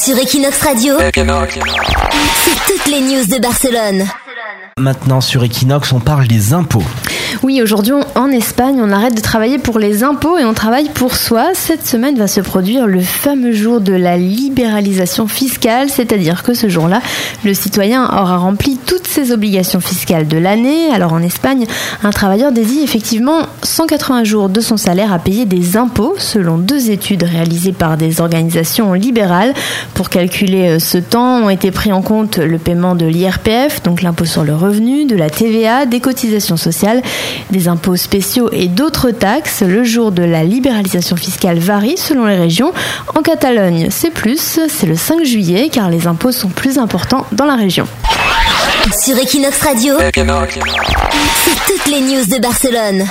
[0.00, 4.04] Sur Equinox Radio, c'est toutes les news de Barcelone.
[4.78, 6.82] Maintenant sur Equinox, on parle des impôts.
[7.42, 11.16] Oui, aujourd'hui en Espagne, on arrête de travailler pour les impôts et on travaille pour
[11.16, 11.50] soi.
[11.54, 16.68] Cette semaine va se produire le fameux jour de la libéralisation fiscale, c'est-à-dire que ce
[16.68, 17.02] jour-là,
[17.44, 20.90] le citoyen aura rempli toutes ses obligations fiscales de l'année.
[20.90, 21.66] Alors en Espagne,
[22.02, 26.90] un travailleur dédie effectivement 180 jours de son salaire à payer des impôts, selon deux
[26.90, 29.52] études réalisées par des organisations libérales.
[29.94, 34.02] Pour calculer euh, ce temps, ont été pris en compte le paiement de l'IRPF, donc
[34.02, 37.02] l'impôt sur le revenu, de la TVA, des cotisations sociales
[37.50, 39.62] des impôts spéciaux et d'autres taxes.
[39.62, 42.72] Le jour de la libéralisation fiscale varie selon les régions.
[43.14, 47.46] En Catalogne, c'est plus, c'est le 5 juillet car les impôts sont plus importants dans
[47.46, 47.86] la région.
[48.90, 50.12] Sur Equinox Radio, c'est
[51.66, 53.04] toutes les news de Barcelone.